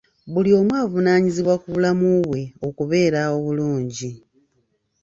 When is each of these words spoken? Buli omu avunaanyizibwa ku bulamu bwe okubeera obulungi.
Buli 0.31 0.49
omu 0.59 0.73
avunaanyizibwa 0.83 1.55
ku 1.61 1.67
bulamu 1.73 2.09
bwe 2.25 2.41
okubeera 2.67 3.21
obulungi. 3.37 4.11